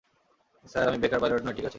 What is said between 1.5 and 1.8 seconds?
ঠিক আছে!